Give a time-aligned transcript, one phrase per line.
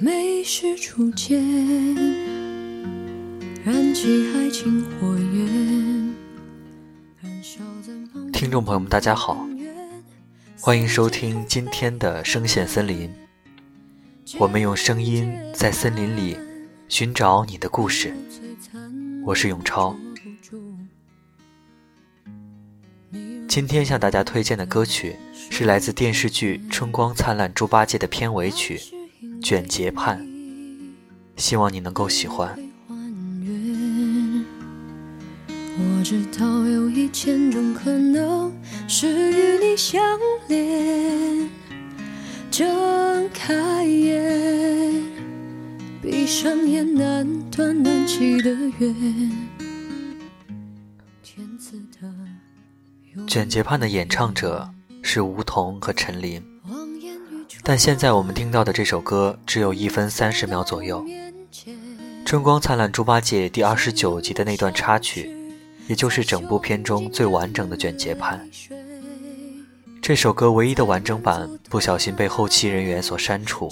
[0.00, 1.42] 美是初见，
[3.64, 6.14] 燃起爱情火焰。
[8.32, 9.44] 听众朋友们，大家好，
[10.60, 13.12] 欢迎收听今天的声线森林。
[14.38, 16.38] 我们用声音在森林里
[16.88, 18.14] 寻找你的故事。
[19.24, 19.96] 我是永超。
[23.48, 25.16] 今天向大家推荐的歌曲
[25.50, 28.78] 是来自电视剧《春光灿烂猪八戒》的片尾曲
[29.42, 30.20] 《卷睫盼》，
[31.36, 32.58] 希望你能够喜欢。
[35.80, 38.52] 我知道有一千种可能
[38.88, 40.02] 是与你相
[40.48, 41.48] 恋，
[42.50, 45.02] 睁开眼，
[46.02, 49.30] 闭上眼，难断难弃的缘。
[53.26, 54.68] 卷睫盼的演唱者
[55.02, 56.42] 是吴彤和陈琳，
[57.68, 61.04] 但现在我们听到的这首歌只有一分三十秒左右。
[62.24, 65.30] 《春光灿烂猪八戒》第二十九集的那段插曲，
[65.86, 68.48] 也就是整部片中最完整的卷睫盼。
[70.00, 73.70] 这首歌唯一的完整版不小心被后期人员所删除，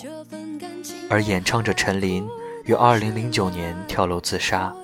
[1.09, 2.29] 而演唱者陈琳
[2.67, 4.77] 于二零零九年跳楼自杀，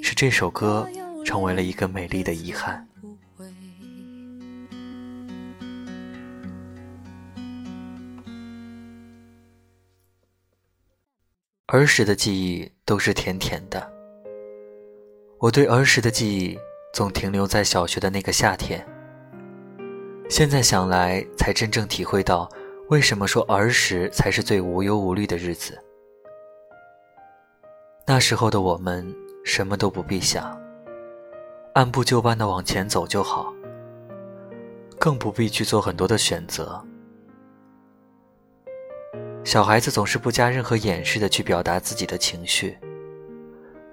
[0.00, 0.88] 使这首歌
[1.24, 2.87] 成为了一个美丽的遗憾。
[11.70, 13.92] 儿时的记忆都是甜甜的。
[15.38, 16.58] 我对儿时的记忆
[16.94, 18.82] 总停留在小学的那个夏天。
[20.30, 22.50] 现在想来，才真正体会到
[22.88, 25.78] 为什么说儿时才是最无忧无虑的日子。
[28.06, 30.58] 那时候的我们什么都不必想，
[31.74, 33.52] 按部就班的往前走就好，
[34.98, 36.82] 更不必去做很多的选择。
[39.48, 42.76] 小孩子总是不加任何掩饰的去表达自己的情绪，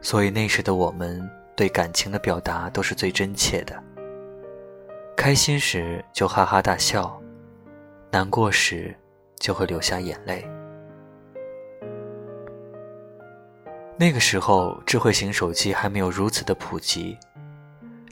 [0.01, 1.25] 所以那时的我们
[1.55, 3.81] 对感情的表达都是最真切的。
[5.15, 7.17] 开心时就哈哈大笑，
[8.11, 8.93] 难过时
[9.39, 10.45] 就会流下眼泪。
[13.97, 17.17] 那个时候，智慧型手机还没有如此的普及，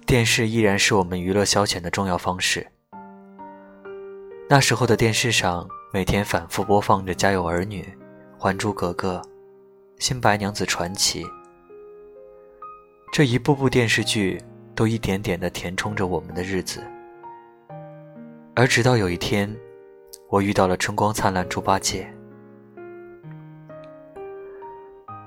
[0.06, 2.66] 电视依然是我们娱乐消遣的重要方式。
[4.50, 5.68] 那时候的电视上。
[5.96, 7.84] 每天反复播放着《家有儿女》
[8.40, 9.22] 《还珠格格》
[10.00, 11.24] 《新白娘子传奇》，
[13.12, 14.42] 这一部部电视剧
[14.74, 16.84] 都一点点的填充着我们的日子。
[18.56, 19.56] 而直到有一天，
[20.30, 22.12] 我遇到了春光灿烂猪八戒。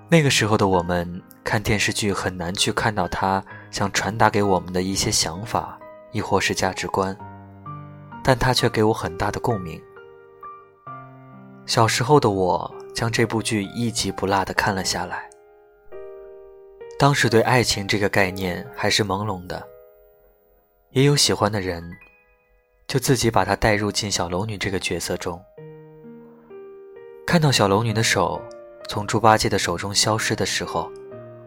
[0.09, 3.41] 那个时候的我们看电视剧很难去看到他
[3.71, 5.79] 想传达给我们的一些想法，
[6.11, 7.17] 亦或是价值观，
[8.25, 9.81] 但他却给我很大的共鸣。
[11.67, 15.29] 小时候的我将这部剧一集不落的看了下来。
[16.97, 19.67] 当时对爱情这个概念还是朦胧的，
[20.91, 21.85] 也有喜欢的人，
[22.87, 25.43] 就自己把他带入进小龙女这个角色中。
[27.27, 28.41] 看到小龙女的手
[28.89, 30.89] 从猪八戒的手中消失的时候，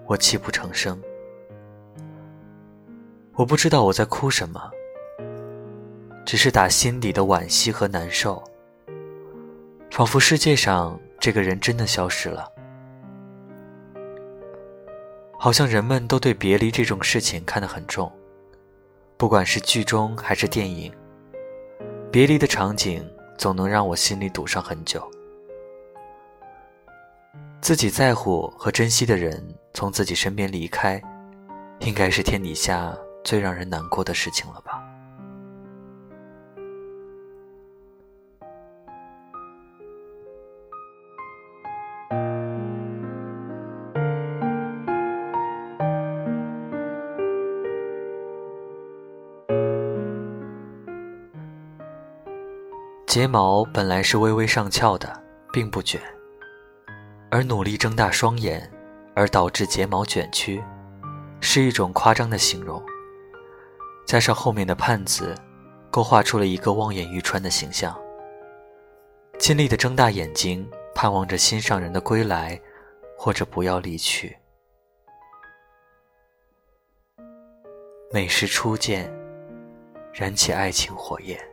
[0.06, 1.01] 我泣不成声。
[3.36, 4.69] 我不知道我在哭什么，
[6.25, 8.44] 只是打心底的惋惜和难受。
[9.92, 12.50] 仿佛世界上这个人真的消失了，
[15.38, 18.10] 好像人们都对别离这种事情看得很重，
[19.18, 20.90] 不管是剧中还是电影，
[22.10, 23.06] 别离的场景
[23.38, 25.06] 总能让我心里堵上很久。
[27.60, 31.02] 自己在乎和珍惜的人从自己身边离开，
[31.80, 34.82] 应该是天底下最让人难过的事情了吧。
[53.10, 55.12] 睫毛本来是微微上翘的，
[55.52, 56.00] 并不卷，
[57.32, 58.72] 而努力睁大双眼，
[59.16, 60.64] 而导致睫毛卷曲，
[61.42, 62.80] 是一种夸张的形容。
[64.06, 65.34] 加上后面的盼字，
[65.90, 68.00] 勾画出了一个望眼欲穿的形象。
[69.40, 72.62] 尽力的睁大眼睛，盼望着心上人的归来，
[73.18, 74.38] 或者不要离去。
[78.12, 79.12] 美是初见，
[80.14, 81.49] 燃起爱情火焰。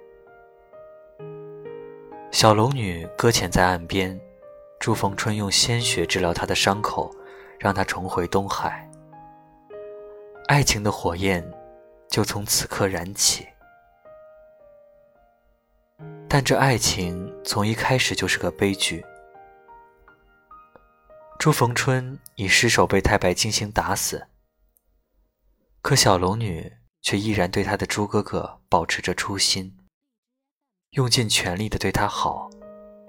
[2.36, 4.20] 小龙女搁浅在岸边，
[4.78, 7.10] 朱逢春用鲜血治疗她的伤口，
[7.58, 8.86] 让她重回东海。
[10.46, 11.42] 爱情的火焰
[12.10, 13.48] 就从此刻燃起，
[16.28, 19.02] 但这爱情从一开始就是个悲剧。
[21.38, 24.26] 朱逢春已失手被太白金星打死，
[25.80, 29.74] 可小龙女却依然对她的朱哥哥保持着初心，
[30.96, 32.48] 用尽全力的对他好，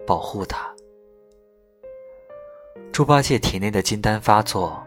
[0.06, 0.76] 保护他。
[2.92, 4.86] 猪八戒体内的金丹发作，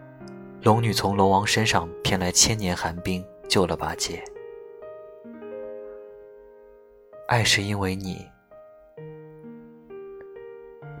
[0.61, 4.23] 龙女从龙王身上骗来千年寒冰，救了八戒。
[7.27, 8.23] 爱是因为你。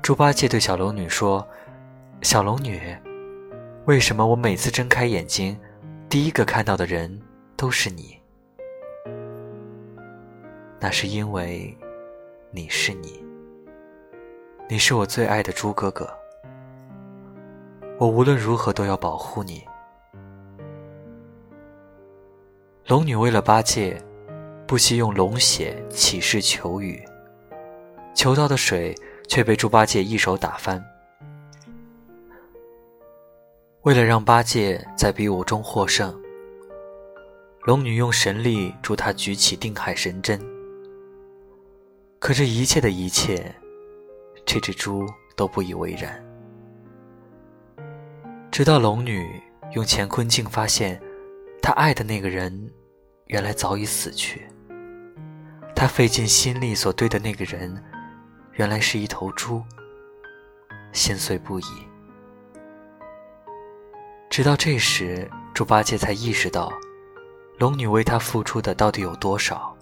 [0.01, 1.47] 猪八戒对小龙女说
[2.23, 2.97] ：“小龙女，
[3.85, 5.55] 为什么我每次睁开眼睛，
[6.09, 7.21] 第一个看到的人
[7.55, 8.19] 都是你？
[10.79, 11.77] 那是因为
[12.51, 13.23] 你是你，
[14.69, 16.09] 你是我最爱的猪哥哥。
[17.97, 19.63] 我无论如何都要保护你。”
[22.87, 24.01] 龙女为了八戒。
[24.67, 27.03] 不惜用龙血起誓求雨，
[28.15, 28.95] 求到的水
[29.27, 30.81] 却被猪八戒一手打翻。
[33.81, 36.17] 为了让八戒在比武中获胜，
[37.63, 40.41] 龙女用神力助他举起定海神针。
[42.21, 43.51] 可这一切的一切，
[44.45, 46.23] 这只猪都不以为然。
[48.51, 49.41] 直到龙女
[49.71, 51.01] 用乾坤镜发现，
[51.63, 52.71] 她爱的那个人，
[53.25, 54.47] 原来早已死去。
[55.75, 57.83] 她费尽心力所对的那个人，
[58.51, 59.63] 原来是一头猪，
[60.93, 61.65] 心碎不已。
[64.29, 66.71] 直到这时，猪八戒才意识到，
[67.57, 69.75] 龙女为他付出的到底有多少。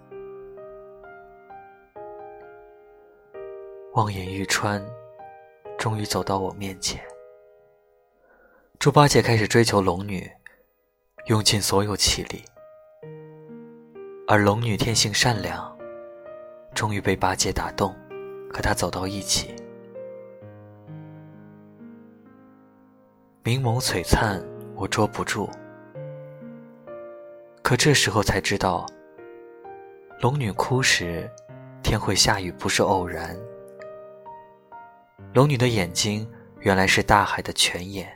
[4.00, 4.82] 望眼欲穿，
[5.78, 7.04] 终于走到我面前。
[8.80, 10.26] 猪八戒开始追求龙女，
[11.26, 12.42] 用尽所有气力，
[14.26, 15.78] 而龙女天性善良。
[16.74, 17.94] 终于被八戒打动，
[18.50, 19.54] 和他走到一起。
[23.44, 24.42] 明眸璀璨，
[24.76, 25.50] 我捉不住。
[27.62, 28.86] 可这时候才知道，
[30.22, 31.30] 龙女哭时，
[31.84, 33.38] 天会下雨不是偶然。
[35.34, 36.28] 龙女的眼睛
[36.62, 38.10] 原来是大海的泉眼，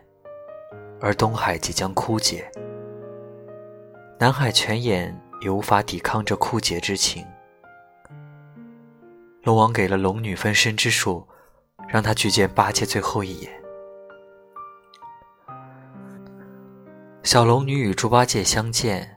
[0.99, 2.49] 而东海即将枯竭，
[4.19, 7.25] 南海泉眼也无法抵抗这枯竭之情。
[9.43, 11.27] 龙王给了龙女分身之术，
[11.89, 13.51] 让她去见八戒最后一眼。
[17.23, 19.15] 小龙女与猪八戒相见，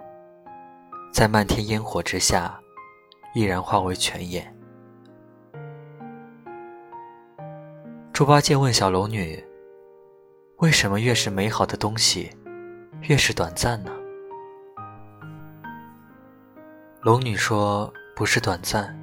[1.12, 2.58] 在漫天烟火之下，
[3.34, 4.55] 毅然化为泉眼。
[8.16, 9.44] 猪八戒问小龙女
[10.56, 12.34] ：“为什么越是美好的东西，
[13.02, 13.92] 越是短暂呢？”
[17.04, 18.98] 龙女说：“不是短暂。”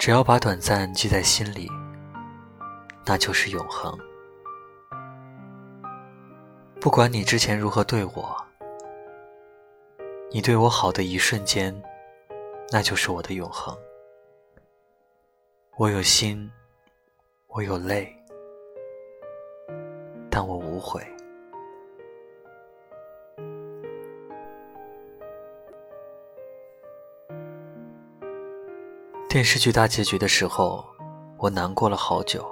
[0.00, 1.70] 只要把短暂记在心里，
[3.04, 3.94] 那就是永恒。
[6.80, 8.42] 不管你之前如何对我，
[10.30, 11.78] 你对我好的一瞬间，
[12.70, 13.76] 那就是我的永恒。
[15.76, 16.50] 我有心，
[17.48, 18.14] 我有泪，
[20.30, 21.02] 但我无悔。
[29.28, 30.84] 电视剧大结局的时候，
[31.38, 32.46] 我难过了好久，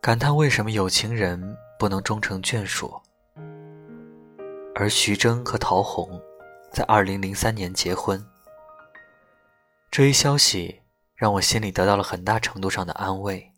[0.00, 2.94] 感叹为什么有情人不能终成眷属。
[4.74, 6.20] 而徐峥和陶虹
[6.70, 8.22] 在二零零三年结婚，
[9.90, 10.82] 这一消息
[11.14, 13.52] 让我心里得到了很大程度上的安慰。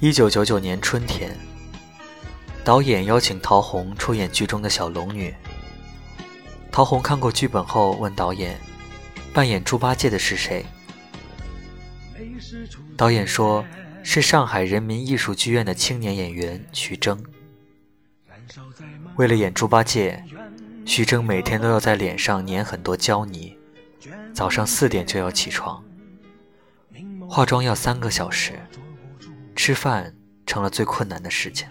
[0.00, 1.36] 一九九九年春天，
[2.64, 5.34] 导演邀请陶虹出演剧中的小龙女。
[6.70, 8.58] 陶虹看过剧本后问导演
[9.34, 10.64] ：“扮演猪八戒的是谁？”
[12.96, 13.64] 导演说
[14.02, 17.22] ：“是上海人民艺术剧院的青年演员徐峥。”
[19.16, 20.24] 为了演猪八戒，
[20.86, 23.54] 徐峥每天都要在脸上粘很多胶泥，
[24.32, 25.82] 早上四点就要起床，
[27.28, 28.58] 化妆要三个小时，
[29.54, 30.14] 吃饭
[30.46, 31.68] 成了最困难的事情，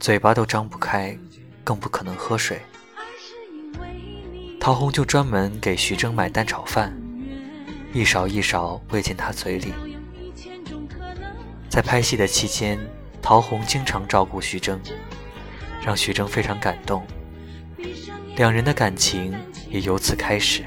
[0.00, 1.16] 嘴巴都张不开，
[1.62, 2.60] 更不可能喝水。
[4.58, 6.96] 陶虹就专门给徐峥买蛋炒饭，
[7.92, 9.72] 一勺一勺喂进他嘴里。
[11.68, 12.78] 在拍戏的期间，
[13.20, 14.80] 陶虹经常照顾徐峥，
[15.82, 17.06] 让徐峥非常感动，
[18.36, 19.34] 两人的感情
[19.68, 20.64] 也由此开始。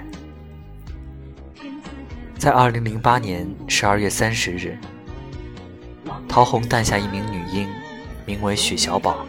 [2.38, 4.78] 在二零零八年十二月三十日，
[6.30, 7.68] 陶虹诞下一名女婴，
[8.26, 9.26] 名为许小宝。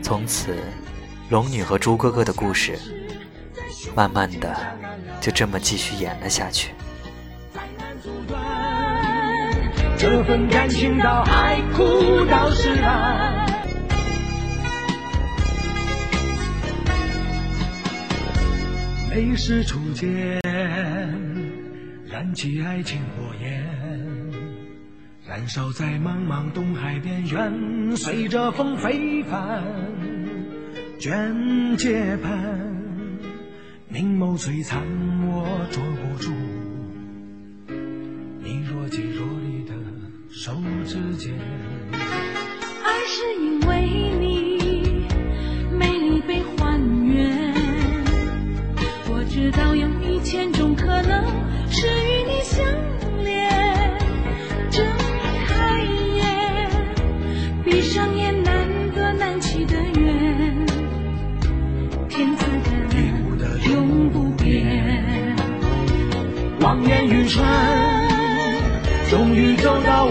[0.00, 0.56] 从此，
[1.28, 2.78] 龙女和猪哥哥的故事。
[3.96, 4.56] 慢慢的，
[5.20, 6.70] 就这么继续演了下去。
[9.98, 13.48] 这份感情到海枯到石烂。
[19.10, 20.40] 泪是初见，
[22.18, 23.64] 燃起爱情火焰，
[25.24, 29.62] 燃烧在茫茫东海边缘，随着风飞帆，
[30.98, 32.58] 卷睫盼，
[33.88, 34.82] 明眸璀璨，
[35.28, 36.32] 我捉不住
[38.42, 39.72] 你若即若离的
[40.28, 41.32] 手指间。
[42.82, 44.27] 爱是因为你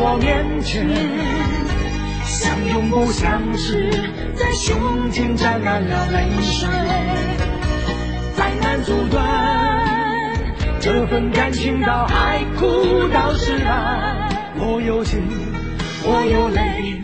[0.09, 0.87] 我面前。
[2.23, 3.91] 相拥不相识，
[4.35, 6.69] 在胸前沾满了泪水，
[8.33, 9.21] 再难阻断
[10.79, 14.29] 这份感情到海枯到石烂。
[14.55, 15.27] 我有情，
[16.03, 16.96] 我有泪，